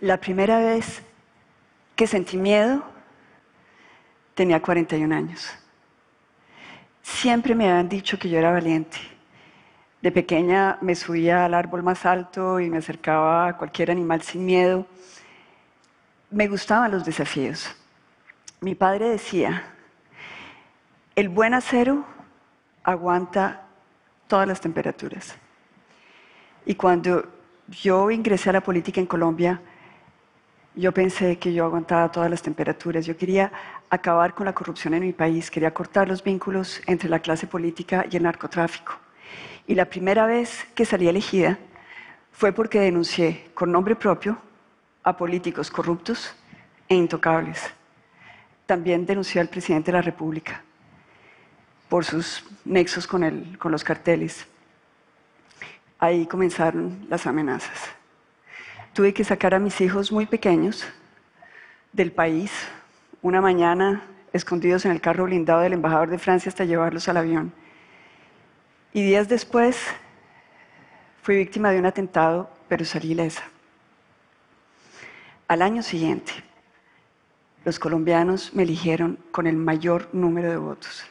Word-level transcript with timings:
La 0.00 0.16
primera 0.16 0.58
vez 0.60 1.02
que 1.94 2.06
sentí 2.06 2.38
miedo 2.38 2.82
tenía 4.34 4.62
41 4.62 5.14
años. 5.14 5.50
Siempre 7.02 7.54
me 7.54 7.68
habían 7.68 7.90
dicho 7.90 8.18
que 8.18 8.30
yo 8.30 8.38
era 8.38 8.50
valiente. 8.50 8.96
De 10.00 10.10
pequeña 10.10 10.78
me 10.80 10.94
subía 10.94 11.44
al 11.44 11.52
árbol 11.52 11.82
más 11.82 12.06
alto 12.06 12.60
y 12.60 12.70
me 12.70 12.78
acercaba 12.78 13.48
a 13.48 13.56
cualquier 13.58 13.90
animal 13.90 14.22
sin 14.22 14.46
miedo. 14.46 14.86
Me 16.30 16.48
gustaban 16.48 16.92
los 16.92 17.04
desafíos. 17.04 17.76
Mi 18.62 18.74
padre 18.74 19.10
decía, 19.10 19.64
el 21.14 21.28
buen 21.28 21.52
acero 21.52 22.06
aguanta 22.84 23.66
todas 24.28 24.48
las 24.48 24.62
temperaturas. 24.62 25.36
Y 26.64 26.74
cuando 26.74 27.28
yo 27.68 28.10
ingresé 28.10 28.48
a 28.48 28.54
la 28.54 28.62
política 28.62 28.98
en 28.98 29.06
Colombia, 29.06 29.60
yo 30.80 30.92
pensé 30.92 31.38
que 31.38 31.52
yo 31.52 31.64
aguantaba 31.64 32.10
todas 32.10 32.30
las 32.30 32.42
temperaturas. 32.42 33.06
Yo 33.06 33.16
quería 33.16 33.52
acabar 33.90 34.34
con 34.34 34.46
la 34.46 34.54
corrupción 34.54 34.94
en 34.94 35.02
mi 35.02 35.12
país, 35.12 35.50
quería 35.50 35.74
cortar 35.74 36.08
los 36.08 36.24
vínculos 36.24 36.80
entre 36.86 37.08
la 37.08 37.20
clase 37.20 37.46
política 37.46 38.06
y 38.10 38.16
el 38.16 38.22
narcotráfico. 38.22 38.94
Y 39.66 39.74
la 39.74 39.84
primera 39.84 40.26
vez 40.26 40.66
que 40.74 40.84
salí 40.84 41.06
elegida 41.06 41.58
fue 42.32 42.52
porque 42.52 42.80
denuncié 42.80 43.50
con 43.54 43.70
nombre 43.70 43.94
propio 43.94 44.38
a 45.02 45.16
políticos 45.16 45.70
corruptos 45.70 46.34
e 46.88 46.94
intocables. 46.94 47.70
También 48.66 49.04
denuncié 49.04 49.40
al 49.40 49.48
presidente 49.48 49.90
de 49.90 49.98
la 49.98 50.02
República 50.02 50.62
por 51.88 52.04
sus 52.04 52.44
nexos 52.64 53.06
con, 53.06 53.58
los 53.64 53.84
carteles. 53.84 54.46
Ahí 55.98 56.24
comenzaron 56.26 57.06
las 57.10 57.26
amenazas. 57.26 57.99
Tuve 58.92 59.14
que 59.14 59.22
sacar 59.22 59.54
a 59.54 59.60
mis 59.60 59.80
hijos 59.80 60.10
muy 60.10 60.26
pequeños 60.26 60.84
del 61.92 62.10
país 62.10 62.52
una 63.22 63.40
mañana 63.40 64.02
escondidos 64.32 64.84
en 64.84 64.90
el 64.90 65.00
carro 65.00 65.24
blindado 65.24 65.60
del 65.60 65.74
embajador 65.74 66.10
de 66.10 66.18
Francia 66.18 66.48
hasta 66.48 66.64
llevarlos 66.64 67.08
al 67.08 67.18
avión. 67.18 67.52
Y 68.92 69.02
días 69.04 69.28
después 69.28 69.80
fui 71.22 71.36
víctima 71.36 71.70
de 71.70 71.78
un 71.78 71.86
atentado, 71.86 72.50
pero 72.68 72.84
salí 72.84 73.12
ilesa. 73.12 73.42
Al 75.46 75.62
año 75.62 75.82
siguiente, 75.82 76.32
los 77.64 77.78
colombianos 77.78 78.54
me 78.54 78.64
eligieron 78.64 79.18
con 79.30 79.46
el 79.46 79.56
mayor 79.56 80.08
número 80.12 80.50
de 80.50 80.56
votos. 80.56 81.04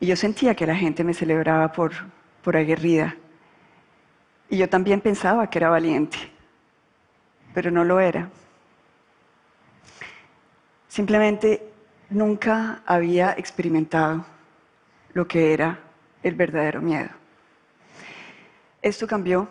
Y 0.00 0.06
yo 0.06 0.16
sentía 0.16 0.54
que 0.54 0.66
la 0.66 0.76
gente 0.76 1.04
me 1.04 1.14
celebraba 1.14 1.72
por, 1.72 1.92
por 2.42 2.56
aguerrida. 2.56 3.16
Y 4.48 4.58
yo 4.58 4.68
también 4.68 5.00
pensaba 5.00 5.48
que 5.48 5.58
era 5.58 5.70
valiente, 5.70 6.18
pero 7.54 7.70
no 7.70 7.84
lo 7.84 8.00
era. 8.00 8.28
Simplemente 10.88 11.62
nunca 12.10 12.82
había 12.84 13.32
experimentado 13.32 14.26
lo 15.12 15.26
que 15.26 15.54
era 15.54 15.78
el 16.22 16.34
verdadero 16.34 16.82
miedo. 16.82 17.08
Esto 18.82 19.06
cambió 19.06 19.48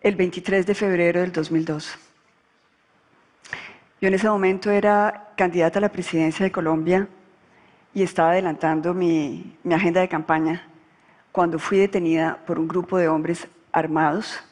el 0.00 0.16
23 0.16 0.64
de 0.64 0.74
febrero 0.74 1.20
del 1.20 1.32
2002. 1.32 1.98
Yo 4.00 4.08
en 4.08 4.14
ese 4.14 4.28
momento 4.28 4.70
era 4.70 5.32
candidata 5.36 5.78
a 5.78 5.82
la 5.82 5.92
presidencia 5.92 6.44
de 6.44 6.50
Colombia 6.50 7.06
y 7.94 8.02
estaba 8.02 8.30
adelantando 8.30 8.94
mi, 8.94 9.56
mi, 9.62 9.74
agenda 9.74 10.00
de 10.00 10.08
campaña 10.08 10.66
cuando 11.30 11.58
fui 11.58 11.78
detenida 11.78 12.38
por 12.46 12.58
un 12.58 12.66
grupo 12.66 12.98
de 12.98 13.08
hombres 13.08 13.46
armados 13.70 14.42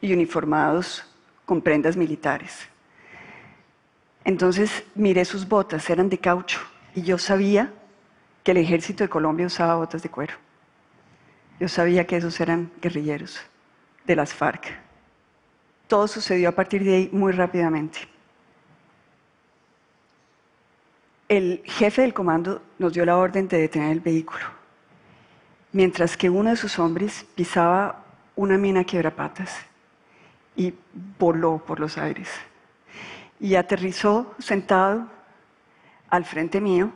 y 0.00 0.12
uniformados 0.12 1.04
con 1.44 1.60
prendas 1.60 1.96
militares. 1.96 2.68
Entonces 4.24 4.84
miré 4.94 5.24
sus 5.24 5.48
botas, 5.48 5.88
eran 5.90 6.08
de 6.08 6.18
caucho, 6.18 6.60
y 6.94 7.02
yo 7.02 7.18
sabía 7.18 7.72
que 8.44 8.52
el 8.52 8.58
ejército 8.58 9.04
de 9.04 9.10
Colombia 9.10 9.46
usaba 9.46 9.76
botas 9.76 10.02
de 10.02 10.08
cuero. 10.08 10.34
Yo 11.58 11.68
sabía 11.68 12.06
que 12.06 12.16
esos 12.16 12.40
eran 12.40 12.70
guerrilleros 12.80 13.40
de 14.06 14.16
las 14.16 14.32
FARC. 14.32 14.78
Todo 15.88 16.06
sucedió 16.08 16.48
a 16.48 16.52
partir 16.52 16.84
de 16.84 16.94
ahí 16.94 17.10
muy 17.12 17.32
rápidamente. 17.32 17.98
El 21.28 21.62
jefe 21.64 22.02
del 22.02 22.14
comando 22.14 22.62
nos 22.78 22.92
dio 22.92 23.04
la 23.04 23.16
orden 23.16 23.46
de 23.48 23.58
detener 23.58 23.92
el 23.92 24.00
vehículo, 24.00 24.44
mientras 25.72 26.16
que 26.16 26.30
uno 26.30 26.50
de 26.50 26.56
sus 26.56 26.78
hombres 26.78 27.24
pisaba 27.34 28.04
una 28.36 28.56
mina 28.58 28.84
quiebrapatas 28.84 29.69
y 30.56 30.74
voló 31.18 31.58
por 31.58 31.80
los 31.80 31.98
aires. 31.98 32.28
Y 33.38 33.54
aterrizó 33.54 34.34
sentado 34.38 35.08
al 36.08 36.24
frente 36.24 36.60
mío 36.60 36.92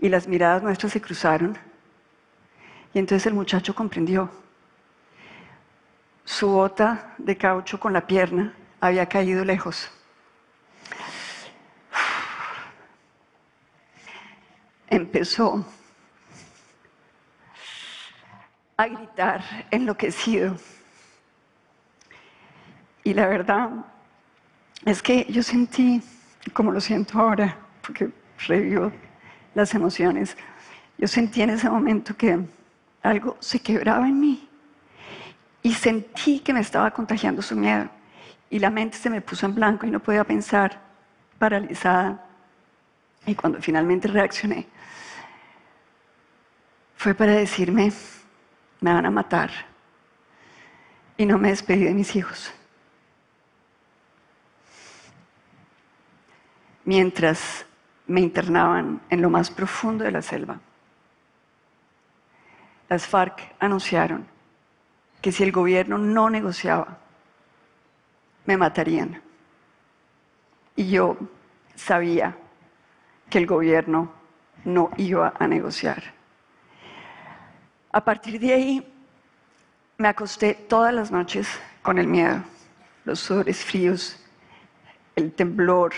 y 0.00 0.08
las 0.08 0.28
miradas 0.28 0.62
nuestras 0.62 0.92
se 0.92 1.00
cruzaron. 1.00 1.56
Y 2.92 2.98
entonces 2.98 3.26
el 3.26 3.34
muchacho 3.34 3.74
comprendió. 3.74 4.30
Su 6.24 6.48
bota 6.48 7.14
de 7.18 7.36
caucho 7.36 7.78
con 7.78 7.92
la 7.92 8.06
pierna 8.06 8.54
había 8.80 9.06
caído 9.06 9.44
lejos. 9.44 9.90
Empezó 14.88 15.64
a 18.76 18.86
gritar 18.86 19.66
enloquecido. 19.70 20.56
Y 23.04 23.12
la 23.12 23.26
verdad 23.26 23.70
es 24.84 25.02
que 25.02 25.26
yo 25.28 25.42
sentí, 25.42 26.02
como 26.54 26.72
lo 26.72 26.80
siento 26.80 27.20
ahora, 27.20 27.56
porque 27.86 28.10
revivo 28.48 28.90
las 29.54 29.74
emociones, 29.74 30.36
yo 30.96 31.06
sentí 31.06 31.42
en 31.42 31.50
ese 31.50 31.68
momento 31.68 32.16
que 32.16 32.40
algo 33.02 33.36
se 33.40 33.60
quebraba 33.60 34.08
en 34.08 34.18
mí 34.18 34.48
y 35.62 35.72
sentí 35.74 36.40
que 36.40 36.54
me 36.54 36.60
estaba 36.60 36.90
contagiando 36.90 37.42
su 37.42 37.54
miedo 37.54 37.88
y 38.48 38.58
la 38.58 38.70
mente 38.70 38.96
se 38.96 39.10
me 39.10 39.20
puso 39.20 39.44
en 39.46 39.54
blanco 39.54 39.86
y 39.86 39.90
no 39.90 40.00
podía 40.00 40.24
pensar, 40.24 40.80
paralizada. 41.38 42.24
Y 43.26 43.34
cuando 43.34 43.60
finalmente 43.60 44.08
reaccioné, 44.08 44.66
fue 46.96 47.14
para 47.14 47.32
decirme, 47.32 47.92
me 48.80 48.92
van 48.92 49.06
a 49.06 49.10
matar. 49.10 49.50
Y 51.16 51.26
no 51.26 51.38
me 51.38 51.48
despedí 51.48 51.84
de 51.84 51.94
mis 51.94 52.14
hijos. 52.16 52.52
Mientras 56.84 57.66
me 58.06 58.20
internaban 58.20 59.00
en 59.08 59.22
lo 59.22 59.30
más 59.30 59.50
profundo 59.50 60.04
de 60.04 60.10
la 60.10 60.22
selva. 60.22 60.60
Las 62.88 63.06
FARC 63.06 63.54
anunciaron 63.58 64.26
que 65.22 65.32
si 65.32 65.42
el 65.42 65.52
gobierno 65.52 65.96
no 65.96 66.28
negociaba, 66.28 66.98
me 68.44 68.56
matarían. 68.56 69.22
Y 70.76 70.90
yo 70.90 71.16
sabía 71.74 72.36
que 73.30 73.38
el 73.38 73.46
gobierno 73.46 74.12
no 74.64 74.90
iba 74.98 75.32
a 75.38 75.48
negociar. 75.48 76.02
A 77.90 78.04
partir 78.04 78.38
de 78.38 78.52
ahí, 78.52 78.92
me 79.96 80.08
acosté 80.08 80.54
todas 80.54 80.92
las 80.92 81.10
noches 81.10 81.48
con 81.82 81.98
el 81.98 82.06
miedo, 82.06 82.42
los 83.04 83.20
sudores 83.20 83.64
fríos, 83.64 84.20
el 85.16 85.32
temblor, 85.32 85.94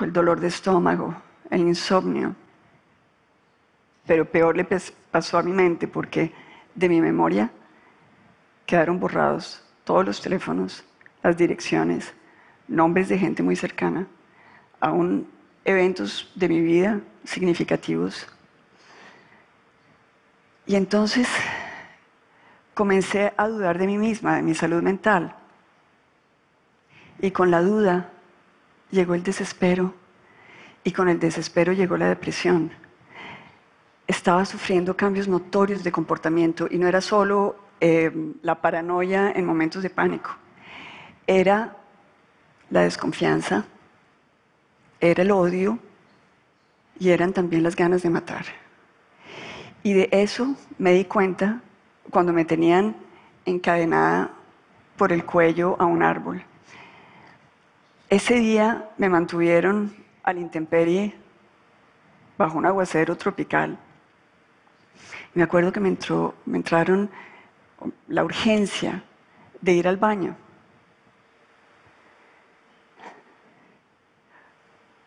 el 0.00 0.12
dolor 0.12 0.40
de 0.40 0.48
estómago, 0.48 1.14
el 1.50 1.60
insomnio. 1.60 2.34
Pero 4.06 4.24
peor 4.24 4.56
le 4.56 4.64
pasó 5.10 5.38
a 5.38 5.42
mi 5.42 5.52
mente 5.52 5.88
porque 5.88 6.32
de 6.74 6.88
mi 6.88 7.00
memoria 7.00 7.50
quedaron 8.66 9.00
borrados 9.00 9.62
todos 9.84 10.04
los 10.04 10.20
teléfonos, 10.20 10.84
las 11.22 11.36
direcciones, 11.36 12.12
nombres 12.68 13.08
de 13.08 13.18
gente 13.18 13.42
muy 13.42 13.56
cercana, 13.56 14.06
aún 14.80 15.28
eventos 15.64 16.30
de 16.34 16.48
mi 16.48 16.60
vida 16.60 17.00
significativos. 17.24 18.26
Y 20.66 20.74
entonces 20.74 21.28
comencé 22.74 23.32
a 23.36 23.48
dudar 23.48 23.78
de 23.78 23.86
mí 23.86 23.98
misma, 23.98 24.36
de 24.36 24.42
mi 24.42 24.54
salud 24.54 24.82
mental. 24.82 25.34
Y 27.20 27.30
con 27.30 27.50
la 27.50 27.62
duda 27.62 28.10
llegó 28.96 29.14
el 29.14 29.22
desespero 29.22 29.94
y 30.82 30.90
con 30.92 31.08
el 31.08 31.20
desespero 31.20 31.72
llegó 31.72 31.96
la 31.96 32.08
depresión. 32.08 32.72
Estaba 34.06 34.44
sufriendo 34.44 34.96
cambios 34.96 35.28
notorios 35.28 35.84
de 35.84 35.92
comportamiento 35.92 36.66
y 36.70 36.78
no 36.78 36.88
era 36.88 37.00
solo 37.00 37.56
eh, 37.80 38.10
la 38.42 38.54
paranoia 38.60 39.30
en 39.32 39.44
momentos 39.44 39.82
de 39.82 39.90
pánico, 39.90 40.30
era 41.26 41.76
la 42.70 42.82
desconfianza, 42.82 43.66
era 44.98 45.22
el 45.22 45.30
odio 45.30 45.78
y 46.98 47.10
eran 47.10 47.32
también 47.34 47.62
las 47.62 47.76
ganas 47.76 48.02
de 48.02 48.10
matar. 48.10 48.46
Y 49.82 49.92
de 49.92 50.08
eso 50.10 50.56
me 50.78 50.92
di 50.92 51.04
cuenta 51.04 51.60
cuando 52.10 52.32
me 52.32 52.44
tenían 52.44 52.96
encadenada 53.44 54.30
por 54.96 55.12
el 55.12 55.24
cuello 55.24 55.76
a 55.78 55.84
un 55.84 56.02
árbol. 56.02 56.42
Ese 58.08 58.34
día 58.34 58.88
me 58.98 59.08
mantuvieron 59.08 59.92
a 60.22 60.32
la 60.32 60.38
intemperie 60.38 61.12
bajo 62.38 62.56
un 62.56 62.64
aguacero 62.64 63.16
tropical. 63.16 63.76
Me 65.34 65.42
acuerdo 65.42 65.72
que 65.72 65.80
me, 65.80 65.88
entró, 65.88 66.36
me 66.44 66.58
entraron 66.58 67.10
la 68.06 68.24
urgencia 68.24 69.02
de 69.60 69.72
ir 69.72 69.88
al 69.88 69.96
baño. 69.96 70.36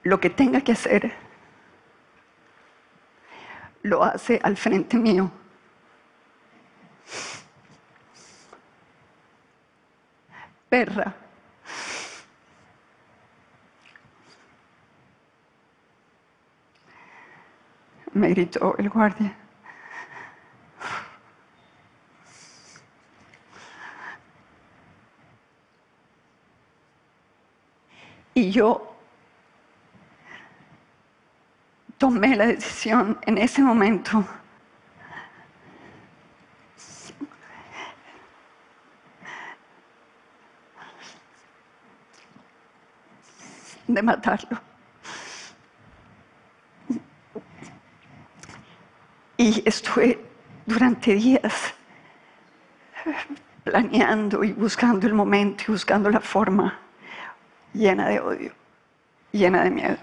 Lo 0.03 0.19
que 0.19 0.29
tenga 0.29 0.59
que 0.59 0.73
hacer, 0.73 1.13
lo 3.81 4.03
hace 4.03 4.41
al 4.43 4.57
frente 4.57 4.97
mío. 4.97 5.31
Perra. 10.67 11.28
Me 18.13 18.29
gritó 18.29 18.75
el 18.77 18.89
guardia. 18.89 19.35
Y 28.33 28.51
yo 28.51 28.95
tomé 31.97 32.35
la 32.35 32.47
decisión 32.47 33.19
en 33.25 33.37
ese 33.37 33.61
momento 33.61 34.25
de 43.87 44.01
matarlo. 44.01 44.68
Y 49.49 49.63
estuve 49.65 50.19
durante 50.67 51.15
días 51.15 51.73
planeando 53.63 54.43
y 54.43 54.51
buscando 54.51 55.07
el 55.07 55.15
momento 55.15 55.63
y 55.67 55.71
buscando 55.71 56.07
la 56.11 56.19
forma 56.19 56.77
llena 57.73 58.09
de 58.09 58.19
odio, 58.19 58.51
llena 59.31 59.63
de 59.63 59.71
miedo. 59.71 59.97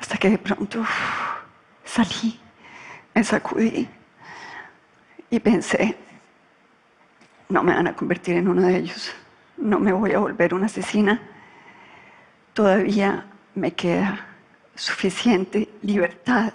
Hasta 0.00 0.16
que 0.16 0.30
de 0.30 0.38
pronto 0.38 0.84
salí, 1.84 2.40
me 3.14 3.22
sacudí 3.22 3.88
y 5.30 5.38
pensé, 5.38 5.96
no 7.50 7.62
me 7.62 7.72
van 7.72 7.86
a 7.86 7.94
convertir 7.94 8.34
en 8.34 8.48
uno 8.48 8.62
de 8.62 8.78
ellos, 8.78 9.12
no 9.58 9.78
me 9.78 9.92
voy 9.92 10.10
a 10.10 10.18
volver 10.18 10.54
una 10.54 10.66
asesina 10.66 11.22
todavía 12.52 13.26
me 13.54 13.72
queda 13.72 14.26
suficiente 14.74 15.68
libertad 15.82 16.52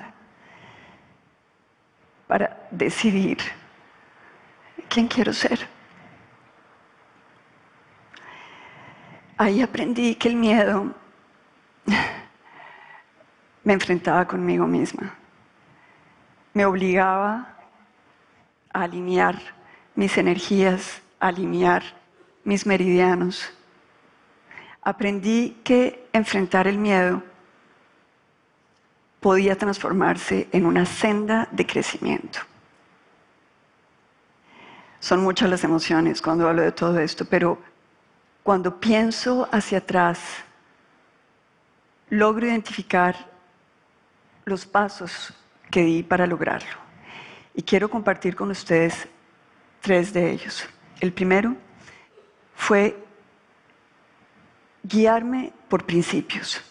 para 2.30 2.68
decidir 2.70 3.40
quién 4.88 5.08
quiero 5.08 5.34
ser. 5.34 5.68
Ahí 9.36 9.64
aprendí 9.64 10.14
que 10.14 10.28
el 10.28 10.36
miedo 10.36 10.94
me 13.64 13.74
enfrentaba 13.74 14.28
conmigo 14.28 14.68
misma, 14.68 15.16
me 16.54 16.66
obligaba 16.66 17.58
a 18.72 18.84
alinear 18.84 19.40
mis 19.96 20.16
energías, 20.20 21.02
a 21.20 21.30
alinear 21.30 21.82
mis 22.44 22.68
meridianos 22.68 23.52
aprendí 24.82 25.58
que 25.64 26.08
enfrentar 26.14 26.68
el 26.68 26.78
miedo 26.78 27.24
podía 29.20 29.58
transformarse 29.58 30.48
en 30.52 30.66
una 30.66 30.86
senda 30.86 31.48
de 31.52 31.66
crecimiento. 31.66 32.40
Son 35.00 35.22
muchas 35.24 35.50
las 35.50 35.64
emociones 35.64 36.22
cuando 36.22 36.48
hablo 36.48 36.62
de 36.62 36.72
todo 36.72 37.00
esto, 37.00 37.26
pero 37.26 37.60
cuando 38.44 38.80
pienso 38.80 39.48
hacia 39.52 39.80
atrás, 39.80 40.20
logro 42.10 42.48
identificar 42.48 43.16
los 44.46 44.66
pasos 44.66 45.34
que 45.70 45.84
di 45.84 46.04
para 46.04 46.26
lograrlo. 46.26 46.80
Y 47.54 47.64
quiero 47.64 47.90
compartir 47.90 48.36
con 48.36 48.50
ustedes 48.52 49.08
tres 49.82 50.14
de 50.14 50.32
ellos. 50.32 50.68
El 51.00 51.14
primero 51.14 51.56
fue 52.56 52.98
guiarme 54.84 55.54
por 55.70 55.86
principios, 55.86 56.62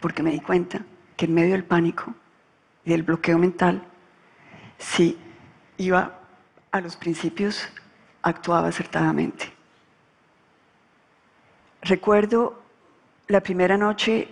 porque 0.00 0.22
me 0.22 0.30
di 0.30 0.40
cuenta 0.40 0.80
que 1.16 1.24
en 1.24 1.34
medio 1.34 1.52
del 1.52 1.64
pánico 1.64 2.14
y 2.84 2.90
del 2.90 3.02
bloqueo 3.02 3.38
mental, 3.38 3.82
si 4.78 5.18
iba 5.78 6.18
a 6.70 6.80
los 6.80 6.96
principios, 6.96 7.68
actuaba 8.22 8.68
acertadamente. 8.68 9.52
Recuerdo 11.82 12.62
la 13.28 13.40
primera 13.40 13.76
noche 13.76 14.28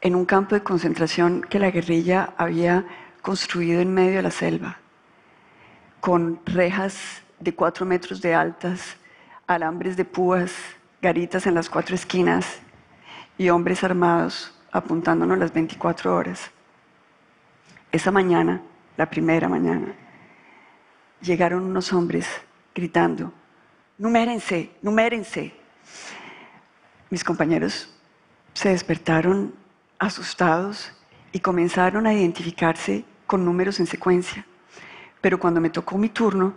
en 0.00 0.14
un 0.14 0.24
campo 0.24 0.54
de 0.54 0.62
concentración 0.62 1.42
que 1.42 1.58
la 1.58 1.70
guerrilla 1.70 2.32
había 2.36 2.84
construido 3.22 3.80
en 3.80 3.92
medio 3.92 4.16
de 4.16 4.22
la 4.22 4.30
selva, 4.30 4.78
con 6.00 6.40
rejas 6.46 7.22
de 7.40 7.54
cuatro 7.54 7.84
metros 7.84 8.20
de 8.22 8.34
altas, 8.34 8.96
alambres 9.46 9.96
de 9.96 10.04
púas, 10.04 10.52
garitas 11.02 11.46
en 11.46 11.54
las 11.54 11.68
cuatro 11.68 11.94
esquinas 11.94 12.60
y 13.36 13.48
hombres 13.48 13.84
armados 13.84 14.55
apuntándonos 14.72 15.38
las 15.38 15.52
24 15.52 16.14
horas. 16.14 16.50
Esa 17.92 18.10
mañana, 18.10 18.62
la 18.96 19.08
primera 19.08 19.48
mañana, 19.48 19.94
llegaron 21.20 21.64
unos 21.64 21.92
hombres 21.92 22.26
gritando, 22.74 23.32
numérense, 23.98 24.70
numérense. 24.82 25.54
Mis 27.10 27.24
compañeros 27.24 27.92
se 28.52 28.70
despertaron 28.70 29.54
asustados 29.98 30.92
y 31.32 31.40
comenzaron 31.40 32.06
a 32.06 32.12
identificarse 32.12 33.04
con 33.26 33.44
números 33.44 33.80
en 33.80 33.86
secuencia. 33.86 34.46
Pero 35.20 35.38
cuando 35.38 35.60
me 35.60 35.70
tocó 35.70 35.98
mi 35.98 36.08
turno, 36.08 36.54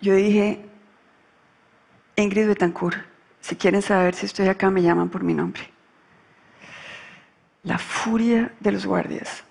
yo 0.00 0.14
dije, 0.14 0.64
Ingrid 2.16 2.48
Betancourt, 2.48 2.98
si 3.40 3.56
quieren 3.56 3.82
saber 3.82 4.14
si 4.14 4.26
estoy 4.26 4.48
acá, 4.48 4.70
me 4.70 4.82
llaman 4.82 5.08
por 5.08 5.22
mi 5.22 5.34
nombre. 5.34 5.77
La 7.62 7.78
furia 7.78 8.52
de 8.60 8.72
los 8.72 8.86
guardias 8.86 9.44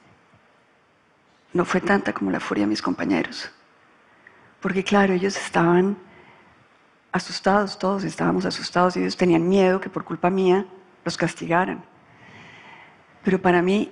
no 1.54 1.66
fue 1.66 1.82
tanta 1.82 2.14
como 2.14 2.32
la 2.32 2.40
furia 2.40 2.64
de 2.64 2.70
mis 2.70 2.82
compañeros. 2.82 3.50
Porque 4.62 4.84
claro, 4.84 5.14
ellos 5.14 5.36
estaban 5.38 5.98
asustados, 7.12 7.78
todos 7.78 8.04
estábamos 8.04 8.46
asustados 8.46 8.96
y 8.96 9.02
ellos 9.02 9.18
tenían 9.18 9.48
miedo 9.48 9.80
que 9.80 9.90
por 9.90 10.04
culpa 10.04 10.30
mía 10.30 10.66
los 11.04 11.18
castigaran. 11.18 11.84
Pero 13.24 13.42
para 13.42 13.62
mí, 13.62 13.92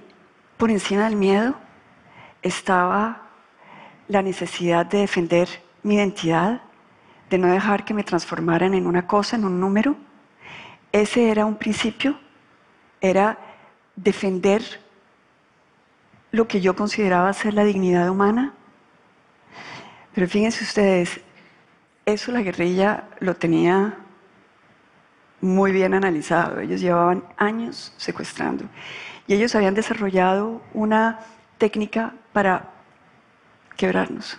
por 0.57 0.69
encima 0.69 1.05
del 1.05 1.15
miedo, 1.15 1.55
estaba 2.41 3.21
la 4.07 4.21
necesidad 4.21 4.85
de 4.85 4.99
defender 4.99 5.49
mi 5.83 5.95
identidad 5.95 6.61
de 7.29 7.37
no 7.37 7.47
dejar 7.47 7.83
que 7.85 7.93
me 7.93 8.03
transformaran 8.03 8.73
en 8.73 8.85
una 8.85 9.07
cosa, 9.07 9.35
en 9.35 9.45
un 9.45 9.59
número. 9.59 9.95
Ese 10.91 11.29
era 11.29 11.45
un 11.45 11.55
principio, 11.55 12.17
era 13.01 13.37
defender 13.95 14.61
lo 16.31 16.47
que 16.47 16.61
yo 16.61 16.75
consideraba 16.75 17.31
ser 17.33 17.53
la 17.53 17.63
dignidad 17.63 18.09
humana. 18.09 18.53
Pero 20.13 20.27
fíjense 20.27 20.63
ustedes, 20.63 21.21
eso 22.05 22.31
la 22.31 22.41
guerrilla 22.41 23.05
lo 23.19 23.35
tenía 23.35 23.97
muy 25.41 25.71
bien 25.71 25.93
analizado. 25.93 26.59
Ellos 26.59 26.81
llevaban 26.81 27.23
años 27.37 27.93
secuestrando 27.97 28.65
y 29.27 29.33
ellos 29.33 29.55
habían 29.55 29.73
desarrollado 29.73 30.61
una 30.73 31.19
técnica 31.57 32.13
para 32.33 32.71
quebrarnos, 33.77 34.37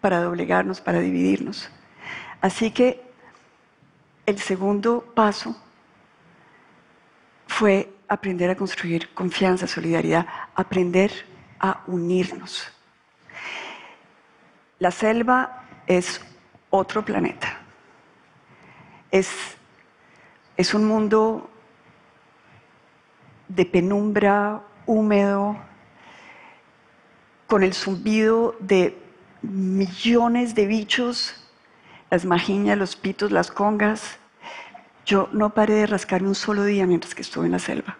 para 0.00 0.20
doblegarnos, 0.20 0.80
para 0.80 1.00
dividirnos. 1.00 1.68
Así 2.40 2.70
que 2.70 3.02
el 4.26 4.38
segundo 4.38 5.04
paso 5.14 5.56
fue 7.46 7.92
aprender 8.12 8.50
a 8.50 8.56
construir 8.56 9.08
confianza, 9.14 9.66
solidaridad, 9.66 10.26
aprender 10.54 11.10
a 11.58 11.82
unirnos. 11.86 12.70
La 14.78 14.90
selva 14.90 15.64
es 15.86 16.20
otro 16.68 17.02
planeta. 17.02 17.58
Es, 19.10 19.30
es 20.58 20.74
un 20.74 20.84
mundo 20.84 21.48
de 23.48 23.64
penumbra, 23.64 24.60
húmedo, 24.84 25.56
con 27.46 27.62
el 27.62 27.72
zumbido 27.72 28.56
de 28.60 28.98
millones 29.40 30.54
de 30.54 30.66
bichos 30.66 31.38
las 32.10 32.26
majiñas, 32.26 32.76
los 32.76 32.94
pitos, 32.94 33.32
las 33.32 33.50
congas. 33.50 34.18
Yo 35.06 35.30
no 35.32 35.54
paré 35.54 35.76
de 35.76 35.86
rascarme 35.86 36.28
un 36.28 36.34
solo 36.34 36.62
día 36.64 36.86
mientras 36.86 37.14
que 37.14 37.22
estuve 37.22 37.46
en 37.46 37.52
la 37.52 37.58
selva. 37.58 37.96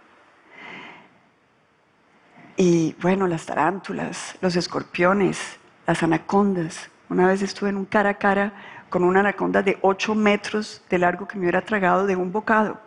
Y 2.65 2.95
bueno, 3.03 3.27
las 3.27 3.45
tarántulas, 3.45 4.37
los 4.41 4.55
escorpiones, 4.55 5.59
las 5.85 6.05
anacondas. 6.05 6.91
Una 7.09 7.27
vez 7.27 7.43
estuve 7.43 7.71
en 7.71 7.77
un 7.77 7.85
cara 7.85 8.11
a 8.11 8.15
cara 8.19 8.53
con 8.89 9.03
una 9.03 9.19
anaconda 9.19 9.65
de 9.65 9.79
8 9.83 10.15
metros 10.15 10.81
de 10.89 10.99
largo 10.99 11.27
que 11.27 11.35
me 11.35 11.41
hubiera 11.41 11.63
tragado 11.63 12.07
de 12.07 12.15
un 12.15 12.31
bocado. 12.31 12.81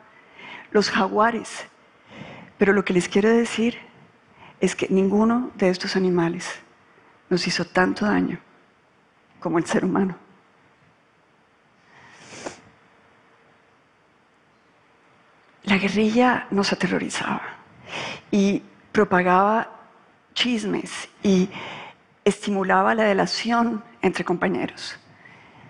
Los 0.71 0.89
jaguares. 0.89 1.67
Pero 2.57 2.71
lo 2.71 2.85
que 2.85 2.93
les 2.93 3.09
quiero 3.09 3.29
decir 3.29 3.77
es 4.61 4.77
que 4.77 4.87
ninguno 4.87 5.51
de 5.55 5.67
estos 5.67 5.97
animales 5.97 6.49
nos 7.29 7.45
hizo 7.45 7.65
tanto 7.65 8.05
daño 8.05 8.39
como 9.41 9.57
el 9.57 9.65
ser 9.65 9.83
humano. 9.83 10.15
La 15.63 15.77
guerrilla 15.77 16.47
nos 16.49 16.71
aterrorizaba 16.71 17.41
y 18.31 18.63
propagaba 18.95 19.67
chismes 20.33 21.09
y 21.21 21.49
estimulaba 22.23 22.95
la 22.95 23.03
delación 23.03 23.83
entre 24.01 24.23
compañeros 24.23 24.97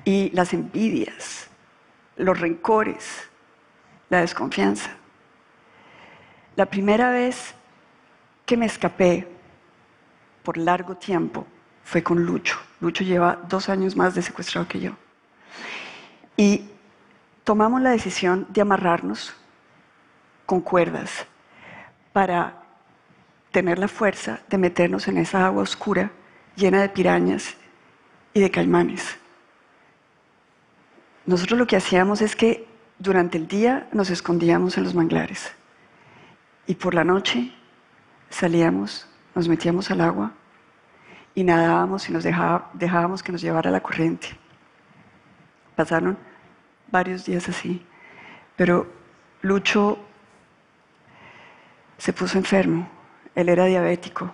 y 0.04 0.30
las 0.30 0.54
envidias, 0.54 1.48
los 2.18 2.40
rencores, 2.40 3.28
la 4.10 4.22
desconfianza. 4.22 4.92
La 6.56 6.68
primera 6.68 7.10
vez 7.10 7.56
que 8.46 8.58
me 8.58 8.68
escapé 8.68 9.28
por 10.44 10.56
largo 10.58 10.96
tiempo 10.96 11.48
fue 11.84 12.04
con 12.04 12.24
Lucho. 12.28 12.60
Lucho 12.80 13.04
lleva 13.04 13.40
dos 13.50 13.70
años 13.70 13.96
más 13.96 14.14
de 14.14 14.22
secuestrado 14.22 14.68
que 14.68 14.82
yo. 14.82 14.92
Y 16.38 16.70
tomamos 17.44 17.82
la 17.82 17.90
decisión 17.90 18.46
de 18.50 18.62
amarrarnos 18.62 19.34
con 20.46 20.62
cuerdas 20.62 21.26
para 22.14 22.65
tener 23.56 23.80
la 23.80 23.88
fuerza 23.88 24.42
de 24.50 24.58
meternos 24.58 25.08
en 25.08 25.18
esa 25.18 25.46
agua 25.46 25.64
oscura 25.64 26.12
llena 26.58 26.82
de 26.82 26.90
pirañas 26.90 27.56
y 28.34 28.42
de 28.42 28.52
caimanes. 28.52 29.16
Nosotros 31.26 31.58
lo 31.58 31.66
que 31.66 31.78
hacíamos 31.78 32.22
es 32.22 32.36
que 32.36 32.68
durante 33.00 33.38
el 33.38 33.48
día 33.48 33.88
nos 33.94 34.10
escondíamos 34.10 34.78
en 34.78 34.84
los 34.84 34.94
manglares 34.94 35.54
y 36.68 36.76
por 36.76 36.94
la 36.94 37.06
noche 37.06 37.50
salíamos, 38.30 39.08
nos 39.34 39.48
metíamos 39.48 39.90
al 39.90 40.02
agua 40.02 40.34
y 41.34 41.46
nadábamos 41.46 42.10
y 42.10 42.12
nos 42.12 42.26
dejábamos 42.26 43.24
que 43.24 43.32
nos 43.32 43.42
llevara 43.42 43.72
la 43.72 43.80
corriente. 43.80 44.28
Pasaron 45.78 46.18
varios 46.92 47.24
días 47.24 47.48
así, 47.48 47.86
pero 48.58 48.86
Lucho 49.44 49.98
se 51.98 52.12
puso 52.12 52.38
enfermo, 52.38 52.90
él 53.36 53.50
era 53.50 53.66
diabético 53.66 54.34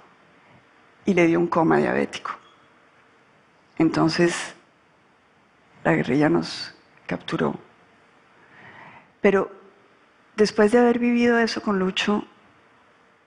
y 1.05 1.13
le 1.13 1.27
dio 1.27 1.39
un 1.39 1.47
coma 1.47 1.77
diabético. 1.77 2.31
Entonces 3.77 4.53
la 5.83 5.93
guerrilla 5.93 6.29
nos 6.29 6.73
capturó. 7.07 7.55
Pero 9.21 9.51
después 10.35 10.71
de 10.71 10.79
haber 10.79 10.99
vivido 10.99 11.39
eso 11.39 11.61
con 11.61 11.79
Lucho, 11.79 12.25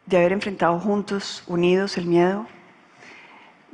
de 0.06 0.16
haber 0.18 0.32
enfrentado 0.32 0.78
juntos, 0.78 1.42
unidos, 1.46 1.96
el 1.98 2.06
miedo, 2.06 2.46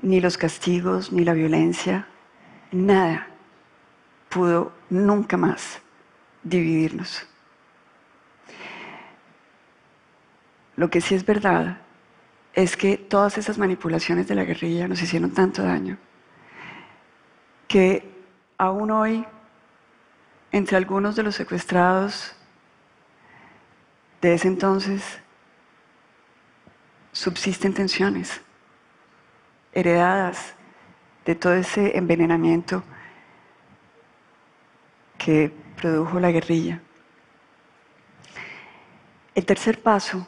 ni 0.02 0.20
los 0.20 0.38
castigos, 0.38 1.12
ni 1.12 1.24
la 1.24 1.34
violencia, 1.34 2.06
nada 2.72 3.26
pudo 4.28 4.72
nunca 4.88 5.36
más 5.36 5.80
dividirnos. 6.42 7.26
Lo 10.76 10.88
que 10.88 11.00
sí 11.00 11.14
es 11.14 11.26
verdad 11.26 11.78
es 12.54 12.76
que 12.76 12.96
todas 12.96 13.38
esas 13.38 13.58
manipulaciones 13.58 14.26
de 14.28 14.34
la 14.34 14.44
guerrilla 14.44 14.88
nos 14.88 15.00
hicieron 15.02 15.32
tanto 15.32 15.62
daño 15.62 15.98
que 17.68 18.10
aún 18.58 18.90
hoy, 18.90 19.24
entre 20.50 20.76
algunos 20.76 21.14
de 21.14 21.22
los 21.22 21.36
secuestrados 21.36 22.34
de 24.20 24.34
ese 24.34 24.48
entonces, 24.48 25.20
subsisten 27.12 27.72
tensiones 27.72 28.40
heredadas 29.72 30.54
de 31.24 31.36
todo 31.36 31.54
ese 31.54 31.96
envenenamiento 31.96 32.82
que 35.16 35.52
produjo 35.76 36.18
la 36.18 36.32
guerrilla. 36.32 36.80
El 39.34 39.46
tercer 39.46 39.80
paso 39.80 40.26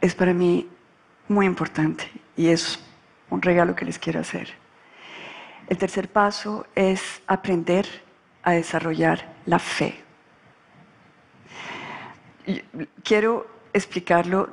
es 0.00 0.14
para 0.14 0.32
mí 0.32 0.68
muy 1.28 1.46
importante 1.46 2.10
y 2.36 2.48
es 2.48 2.80
un 3.28 3.42
regalo 3.42 3.74
que 3.74 3.84
les 3.84 3.98
quiero 3.98 4.20
hacer. 4.20 4.52
El 5.68 5.78
tercer 5.78 6.08
paso 6.08 6.66
es 6.74 7.22
aprender 7.26 7.86
a 8.42 8.52
desarrollar 8.52 9.32
la 9.46 9.58
fe. 9.58 10.02
Quiero 13.04 13.46
explicarlo 13.72 14.50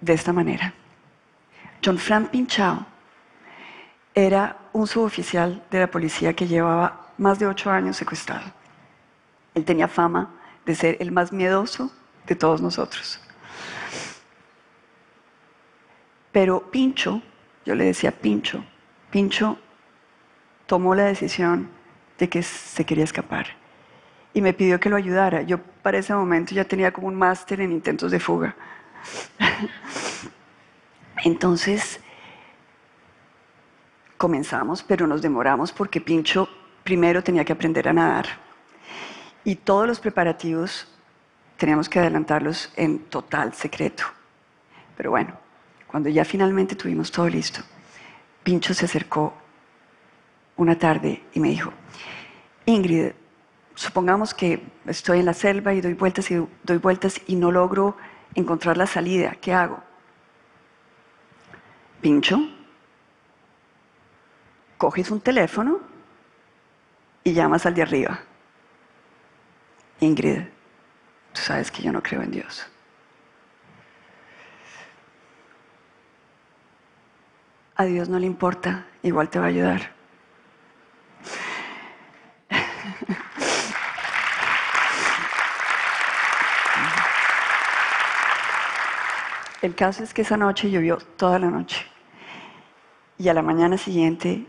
de 0.00 0.12
esta 0.12 0.32
manera. 0.32 0.74
John 1.82 1.98
Frank 1.98 2.30
Pinchao 2.30 2.84
era 4.14 4.56
un 4.72 4.86
suboficial 4.86 5.62
de 5.70 5.80
la 5.80 5.90
policía 5.90 6.34
que 6.34 6.46
llevaba 6.46 7.12
más 7.16 7.38
de 7.38 7.46
ocho 7.46 7.70
años 7.70 7.96
secuestrado. 7.96 8.52
Él 9.54 9.64
tenía 9.64 9.88
fama 9.88 10.34
de 10.66 10.74
ser 10.74 10.96
el 11.00 11.12
más 11.12 11.32
miedoso 11.32 11.90
de 12.26 12.34
todos 12.34 12.60
nosotros. 12.60 13.20
Pero 16.36 16.70
Pincho, 16.70 17.22
yo 17.64 17.74
le 17.74 17.84
decía 17.84 18.10
Pincho, 18.10 18.62
Pincho 19.10 19.58
tomó 20.66 20.94
la 20.94 21.04
decisión 21.04 21.70
de 22.18 22.28
que 22.28 22.42
se 22.42 22.84
quería 22.84 23.04
escapar 23.04 23.46
y 24.34 24.42
me 24.42 24.52
pidió 24.52 24.78
que 24.78 24.90
lo 24.90 24.96
ayudara. 24.96 25.40
Yo 25.40 25.56
para 25.82 25.96
ese 25.96 26.14
momento 26.14 26.54
ya 26.54 26.64
tenía 26.64 26.92
como 26.92 27.06
un 27.06 27.14
máster 27.14 27.62
en 27.62 27.72
intentos 27.72 28.10
de 28.12 28.20
fuga. 28.20 28.54
Entonces 31.24 32.00
comenzamos, 34.18 34.82
pero 34.82 35.06
nos 35.06 35.22
demoramos 35.22 35.72
porque 35.72 36.02
Pincho 36.02 36.50
primero 36.84 37.24
tenía 37.24 37.46
que 37.46 37.54
aprender 37.54 37.88
a 37.88 37.94
nadar. 37.94 38.26
Y 39.42 39.54
todos 39.54 39.86
los 39.86 40.00
preparativos 40.00 40.86
teníamos 41.56 41.88
que 41.88 41.98
adelantarlos 41.98 42.70
en 42.76 42.98
total 43.06 43.54
secreto. 43.54 44.04
Pero 44.98 45.12
bueno, 45.12 45.45
cuando 45.86 46.08
ya 46.08 46.24
finalmente 46.24 46.74
tuvimos 46.74 47.10
todo 47.10 47.28
listo, 47.28 47.60
Pincho 48.42 48.74
se 48.74 48.84
acercó 48.84 49.34
una 50.56 50.78
tarde 50.78 51.22
y 51.34 51.40
me 51.40 51.48
dijo, 51.48 51.72
Ingrid, 52.64 53.12
supongamos 53.74 54.34
que 54.34 54.62
estoy 54.86 55.20
en 55.20 55.26
la 55.26 55.34
selva 55.34 55.74
y 55.74 55.80
doy 55.80 55.94
vueltas 55.94 56.30
y 56.30 56.46
doy 56.62 56.78
vueltas 56.78 57.20
y 57.26 57.36
no 57.36 57.52
logro 57.52 57.96
encontrar 58.34 58.76
la 58.76 58.86
salida, 58.86 59.36
¿qué 59.40 59.52
hago? 59.52 59.82
Pincho, 62.00 62.40
coges 64.78 65.10
un 65.10 65.20
teléfono 65.20 65.80
y 67.24 67.32
llamas 67.32 67.66
al 67.66 67.74
de 67.74 67.82
arriba. 67.82 68.20
Ingrid, 70.00 70.42
tú 71.32 71.40
sabes 71.40 71.70
que 71.70 71.82
yo 71.82 71.92
no 71.92 72.02
creo 72.02 72.22
en 72.22 72.30
Dios. 72.30 72.66
A 77.76 77.84
Dios 77.84 78.08
no 78.08 78.18
le 78.18 78.26
importa, 78.26 78.86
igual 79.02 79.28
te 79.28 79.38
va 79.38 79.46
a 79.46 79.48
ayudar. 79.48 79.94
El 89.62 89.74
caso 89.74 90.02
es 90.04 90.14
que 90.14 90.22
esa 90.22 90.36
noche 90.36 90.70
llovió 90.70 90.98
toda 91.16 91.38
la 91.38 91.50
noche 91.50 91.84
y 93.18 93.28
a 93.28 93.34
la 93.34 93.42
mañana 93.42 93.76
siguiente 93.76 94.46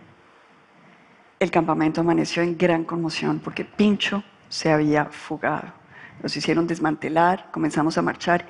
el 1.40 1.52
campamento 1.52 2.02
amaneció 2.02 2.44
en 2.44 2.58
gran 2.58 2.84
conmoción 2.84 3.40
porque 3.40 3.66
Pincho 3.66 4.24
se 4.50 4.72
había 4.72 5.06
fugado. 5.06 5.74
Nos 6.22 6.36
hicieron 6.38 6.68
desmantelar, 6.68 7.50
comenzamos 7.52 7.98
a 7.98 8.02
marchar 8.02 8.46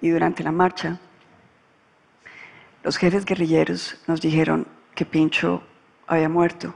y 0.00 0.08
durante 0.08 0.42
la 0.42 0.52
marcha 0.52 0.98
los 2.86 2.98
jefes 2.98 3.24
guerrilleros 3.24 3.96
nos 4.06 4.20
dijeron 4.20 4.64
que 4.94 5.04
Pincho 5.04 5.60
había 6.06 6.28
muerto 6.28 6.72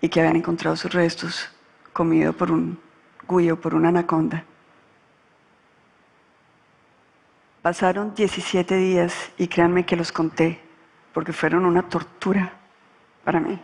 y 0.00 0.08
que 0.08 0.20
habían 0.20 0.36
encontrado 0.36 0.74
sus 0.74 0.90
restos 0.90 1.50
comido 1.92 2.32
por 2.32 2.50
un 2.50 2.80
guyo, 3.28 3.60
por 3.60 3.74
una 3.74 3.90
anaconda. 3.90 4.42
Pasaron 7.60 8.14
17 8.14 8.74
días 8.74 9.32
y 9.36 9.46
créanme 9.46 9.84
que 9.84 9.96
los 9.96 10.12
conté 10.12 10.62
porque 11.12 11.34
fueron 11.34 11.66
una 11.66 11.82
tortura 11.90 12.54
para 13.22 13.38
mí. 13.38 13.60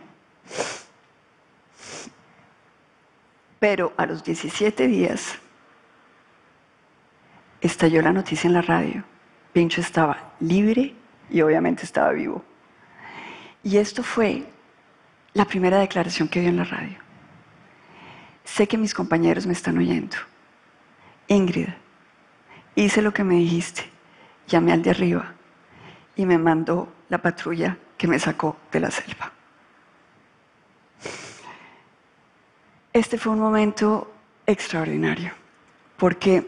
Pero 3.59 3.91
a 3.97 4.05
los 4.05 4.23
17 4.23 4.85
días 4.85 5.39
estalló 7.59 8.03
la 8.03 8.13
noticia 8.13 8.47
en 8.47 8.53
la 8.53 8.61
radio. 8.61 9.03
Pincho 9.51 9.81
estaba 9.81 10.35
libre 10.39 11.00
y 11.31 11.41
obviamente 11.41 11.85
estaba 11.85 12.11
vivo. 12.11 12.43
Y 13.63 13.77
esto 13.77 14.03
fue 14.03 14.43
la 15.33 15.45
primera 15.45 15.79
declaración 15.79 16.27
que 16.27 16.41
dio 16.41 16.49
en 16.49 16.57
la 16.57 16.65
radio. 16.65 16.97
Sé 18.43 18.67
que 18.67 18.77
mis 18.77 18.93
compañeros 18.93 19.47
me 19.47 19.53
están 19.53 19.77
oyendo. 19.77 20.17
Ingrid, 21.27 21.69
hice 22.75 23.01
lo 23.01 23.13
que 23.13 23.23
me 23.23 23.35
dijiste, 23.35 23.83
llamé 24.47 24.73
al 24.73 24.81
de 24.81 24.89
arriba 24.89 25.33
y 26.15 26.25
me 26.25 26.37
mandó 26.37 26.91
la 27.07 27.21
patrulla 27.21 27.77
que 27.97 28.07
me 28.07 28.19
sacó 28.19 28.57
de 28.71 28.79
la 28.81 28.91
selva. 28.91 29.31
Este 32.93 33.17
fue 33.17 33.31
un 33.31 33.39
momento 33.39 34.11
extraordinario, 34.45 35.31
porque 35.95 36.45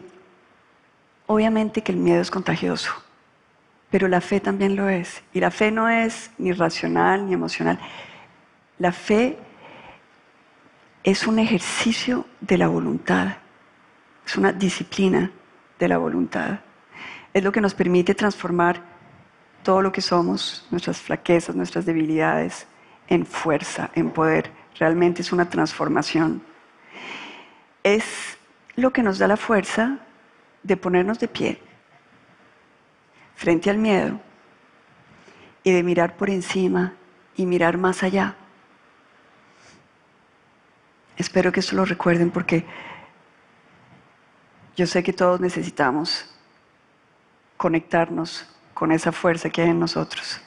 obviamente 1.26 1.82
que 1.82 1.92
el 1.92 1.98
miedo 1.98 2.20
es 2.20 2.30
contagioso, 2.30 2.92
pero 3.94 4.08
la 4.08 4.20
fe 4.20 4.40
también 4.40 4.74
lo 4.74 4.88
es. 4.88 5.22
Y 5.32 5.38
la 5.38 5.52
fe 5.52 5.70
no 5.70 5.88
es 5.88 6.32
ni 6.36 6.50
racional 6.50 7.26
ni 7.26 7.32
emocional. 7.32 7.78
La 8.76 8.90
fe 8.90 9.38
es 11.04 11.28
un 11.28 11.38
ejercicio 11.38 12.26
de 12.40 12.58
la 12.58 12.66
voluntad, 12.66 13.36
es 14.26 14.36
una 14.36 14.50
disciplina 14.52 15.30
de 15.78 15.86
la 15.86 15.98
voluntad. 15.98 16.58
Es 17.32 17.44
lo 17.44 17.52
que 17.52 17.60
nos 17.60 17.72
permite 17.72 18.16
transformar 18.16 18.82
todo 19.62 19.80
lo 19.80 19.92
que 19.92 20.00
somos, 20.00 20.66
nuestras 20.72 21.00
flaquezas, 21.00 21.54
nuestras 21.54 21.86
debilidades, 21.86 22.66
en 23.06 23.24
fuerza, 23.24 23.92
en 23.94 24.10
poder. 24.10 24.50
Realmente 24.76 25.22
es 25.22 25.30
una 25.32 25.48
transformación. 25.48 26.42
Es 27.84 28.38
lo 28.74 28.92
que 28.92 29.04
nos 29.04 29.18
da 29.18 29.28
la 29.28 29.36
fuerza 29.36 30.00
de 30.64 30.76
ponernos 30.76 31.20
de 31.20 31.28
pie 31.28 31.73
frente 33.34 33.70
al 33.70 33.78
miedo 33.78 34.20
y 35.62 35.72
de 35.72 35.82
mirar 35.82 36.16
por 36.16 36.30
encima 36.30 36.94
y 37.36 37.46
mirar 37.46 37.78
más 37.78 38.02
allá. 38.02 38.36
Espero 41.16 41.52
que 41.52 41.60
esto 41.60 41.76
lo 41.76 41.84
recuerden 41.84 42.30
porque 42.30 42.64
yo 44.76 44.86
sé 44.86 45.02
que 45.02 45.12
todos 45.12 45.40
necesitamos 45.40 46.30
conectarnos 47.56 48.46
con 48.74 48.90
esa 48.90 49.12
fuerza 49.12 49.48
que 49.48 49.62
hay 49.62 49.70
en 49.70 49.78
nosotros 49.78 50.40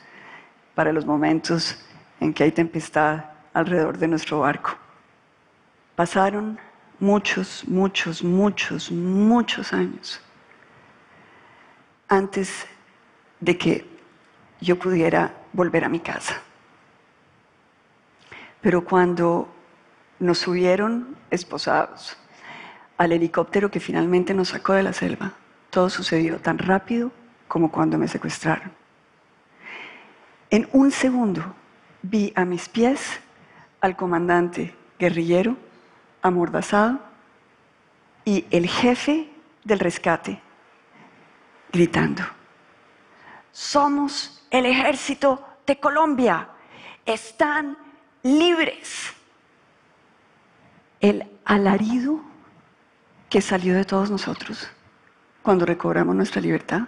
para 0.75 0.91
los 0.91 1.06
momentos 1.06 1.84
en 2.20 2.34
que 2.34 2.44
hay 2.44 2.51
tempestad 2.51 3.25
alrededor 3.53 3.98
de 3.98 4.08
nuestro 4.08 4.41
barco. 4.41 4.72
Pasaron 5.96 6.60
muchos, 7.00 7.63
muchos, 7.67 8.24
muchos, 8.24 8.91
muchos 8.91 9.74
años 9.74 10.22
antes 12.08 12.65
de 13.39 13.58
que 13.58 13.86
yo 14.62 14.77
pudiera 14.77 15.34
volver 15.53 15.84
a 15.84 15.89
mi 15.89 16.00
casa. 16.00 16.41
Pero 18.62 18.84
cuando 18.84 19.48
nos 20.20 20.39
subieron 20.39 21.15
esposados 21.29 22.17
al 22.98 23.12
helicóptero 23.12 23.70
que 23.70 23.79
finalmente 23.79 24.34
nos 24.34 24.50
sacó 24.50 24.74
de 24.74 24.84
la 24.84 24.94
selva, 24.94 25.34
todo 25.70 25.89
sucedió 25.89 26.38
tan 26.39 26.58
rápido 26.58 27.12
como 27.47 27.71
cuando 27.71 27.97
me 27.97 28.08
secuestraron. 28.08 28.71
En 30.50 30.67
un 30.71 30.91
segundo 30.91 31.54
vi 32.02 32.32
a 32.36 32.45
mis 32.45 32.69
pies 32.69 33.19
al 33.82 33.95
comandante 33.95 34.73
guerrillero 34.97 35.58
amordazado 36.21 37.00
y 38.26 38.45
el 38.50 38.67
jefe 38.67 39.30
del 39.63 39.80
rescate 39.80 40.41
gritando, 41.71 42.23
somos 43.58 44.39
el 44.52 44.67
ejército 44.67 45.43
de 45.65 45.80
Colombia, 45.80 46.48
están 47.08 47.76
libres. 48.22 49.12
El 51.00 51.26
alarido 51.43 52.22
que 53.28 53.41
salió 53.41 53.74
de 53.74 53.84
todos 53.84 54.12
nosotros 54.12 54.70
cuando 55.41 55.65
recobramos 55.65 56.15
nuestra 56.15 56.39
libertad 56.39 56.82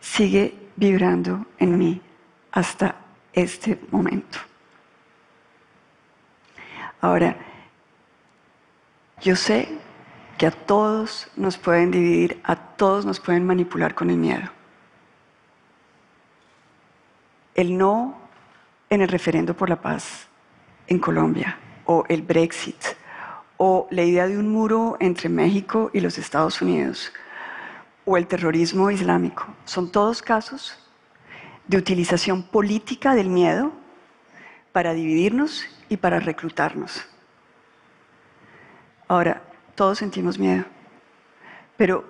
sigue 0.00 0.56
vibrando 0.76 1.44
en 1.58 1.76
mí 1.76 2.00
hasta 2.52 2.96
este 3.34 3.78
momento. 3.90 4.38
Ahora, 7.02 7.36
yo 9.20 9.36
sé 9.36 9.68
que 10.38 10.46
a 10.46 10.50
todos 10.50 11.30
nos 11.36 11.58
pueden 11.58 11.90
dividir, 11.90 12.40
a 12.44 12.56
todos 12.56 13.04
nos 13.04 13.20
pueden 13.20 13.44
manipular 13.44 13.94
con 13.94 14.08
el 14.08 14.16
miedo. 14.16 14.55
El 17.56 17.78
no 17.78 18.14
en 18.90 19.00
el 19.00 19.08
referendo 19.08 19.56
por 19.56 19.70
la 19.70 19.80
paz 19.80 20.28
en 20.88 20.98
Colombia, 20.98 21.58
o 21.86 22.04
el 22.10 22.20
Brexit, 22.20 22.76
o 23.56 23.88
la 23.90 24.02
idea 24.02 24.28
de 24.28 24.36
un 24.36 24.50
muro 24.50 24.98
entre 25.00 25.30
México 25.30 25.90
y 25.94 26.00
los 26.00 26.18
Estados 26.18 26.60
Unidos, 26.60 27.10
o 28.04 28.18
el 28.18 28.26
terrorismo 28.26 28.90
islámico, 28.90 29.46
son 29.64 29.90
todos 29.90 30.20
casos 30.20 30.78
de 31.66 31.78
utilización 31.78 32.42
política 32.42 33.14
del 33.14 33.30
miedo 33.30 33.72
para 34.72 34.92
dividirnos 34.92 35.64
y 35.88 35.96
para 35.96 36.20
reclutarnos. 36.20 37.06
Ahora, 39.08 39.42
todos 39.74 39.96
sentimos 39.96 40.38
miedo, 40.38 40.66
pero 41.78 42.04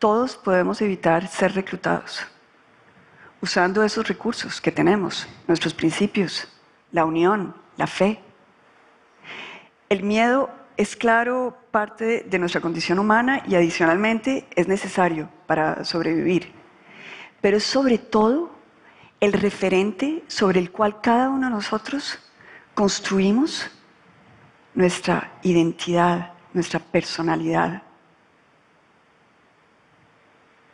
todos 0.00 0.36
podemos 0.36 0.82
evitar 0.82 1.28
ser 1.28 1.54
reclutados 1.54 2.26
usando 3.40 3.82
esos 3.82 4.06
recursos 4.06 4.60
que 4.60 4.72
tenemos, 4.72 5.26
nuestros 5.46 5.74
principios, 5.74 6.48
la 6.92 7.04
unión, 7.04 7.54
la 7.76 7.86
fe. 7.86 8.20
El 9.88 10.02
miedo 10.02 10.50
es 10.76 10.96
claro 10.96 11.56
parte 11.70 12.24
de 12.28 12.38
nuestra 12.38 12.60
condición 12.60 12.98
humana 12.98 13.42
y 13.46 13.54
adicionalmente 13.54 14.46
es 14.54 14.68
necesario 14.68 15.28
para 15.46 15.84
sobrevivir, 15.84 16.52
pero 17.40 17.56
es 17.56 17.64
sobre 17.64 17.98
todo 17.98 18.50
el 19.20 19.32
referente 19.32 20.24
sobre 20.26 20.60
el 20.60 20.70
cual 20.70 21.00
cada 21.00 21.28
uno 21.28 21.48
de 21.48 21.52
nosotros 21.52 22.18
construimos 22.74 23.70
nuestra 24.74 25.32
identidad, 25.42 26.32
nuestra 26.54 26.80
personalidad. 26.80 27.82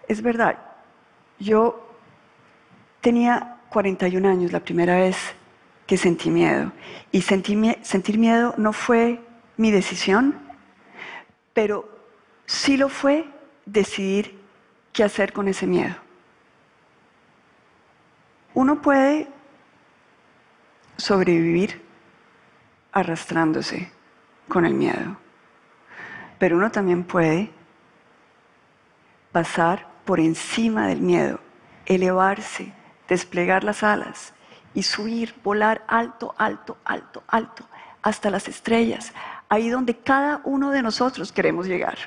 Es 0.07 0.22
verdad, 0.22 0.59
yo 1.38 1.86
tenía 3.07 3.59
41 3.69 4.29
años 4.29 4.51
la 4.51 4.59
primera 4.59 4.97
vez 4.97 5.16
que 5.87 5.97
sentí 5.97 6.29
miedo 6.29 6.73
y 7.12 7.23
sentir 7.23 8.19
miedo 8.19 8.53
no 8.57 8.73
fue 8.73 9.21
mi 9.57 9.71
decisión, 9.71 10.37
pero 11.53 11.88
sí 12.47 12.77
lo 12.77 12.88
fue 12.88 13.25
decidir 13.64 14.37
qué 14.92 15.05
hacer 15.05 15.33
con 15.33 15.47
ese 15.47 15.69
miedo. 15.69 15.95
Uno 18.55 18.83
puede 18.83 19.29
sobrevivir 20.97 21.81
arrastrándose 22.90 23.88
con 24.49 24.66
el 24.66 24.75
miedo, 24.75 25.16
pero 26.40 26.57
uno 26.57 26.73
también 26.73 27.05
puede 27.05 27.51
pasar 29.31 29.87
por 30.05 30.19
encima 30.19 30.88
del 30.88 31.03
miedo, 31.03 31.38
elevarse, 31.87 32.73
desplegar 33.09 33.64
las 33.64 33.83
alas 33.83 34.33
y 34.75 34.83
subir, 34.83 35.35
volar 35.42 35.85
alto, 35.88 36.35
alto, 36.38 36.77
alto, 36.85 37.23
alto, 37.29 37.64
hasta 38.03 38.31
las 38.31 38.49
estrellas, 38.49 39.12
ahí 39.49 39.69
donde 39.69 39.97
cada 39.97 40.40
uno 40.45 40.71
de 40.71 40.83
nosotros 40.83 41.33
queremos 41.33 41.66
llegar. 41.66 41.99